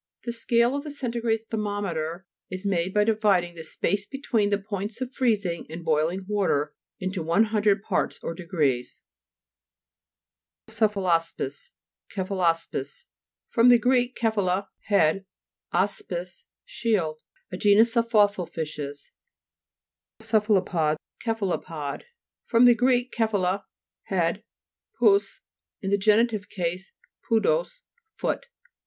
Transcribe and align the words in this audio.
The 0.23 0.33
scale 0.33 0.75
of 0.75 0.83
the 0.83 0.89
centigrade 0.89 1.43
thermometer 1.47 2.25
is 2.49 2.65
made 2.65 2.91
by 2.91 3.03
dividing 3.03 3.53
the 3.53 3.63
space 3.63 4.07
between 4.07 4.49
the 4.49 4.57
points 4.57 4.99
of 4.99 5.13
freezing, 5.13 5.67
and 5.69 5.85
boiling 5.85 6.25
water, 6.27 6.73
into 6.99 7.21
one 7.21 7.43
hundred 7.43 7.83
parts 7.83 8.17
or 8.23 8.33
degrees. 8.33 9.03
CEPHALA'SPIS 10.69 11.69
(kej 12.11 12.31
al 12.31 12.41
a'spifi) 12.41 13.05
fr. 13.47 13.61
gr. 13.61 13.95
keplialc, 14.19 14.69
head, 14.85 15.27
aspis, 15.71 16.45
shield. 16.65 17.21
A 17.51 17.57
genus 17.57 17.95
of 17.95 18.09
fossil 18.09 18.47
fishes 18.47 19.11
(p. 20.19 20.25
37). 20.25 20.41
CE'PHALOPOD 20.63 20.95
(kt'f 21.23 21.41
alu 21.43 21.59
pod) 21.61 22.05
fr. 22.45 22.57
gr. 22.57 22.91
kephale, 23.15 23.65
head, 24.05 24.43
pous, 24.99 25.41
in 25.83 25.99
genitive 25.99 26.49
case 26.49 26.91
podos, 27.29 27.81
foot. 28.15 28.47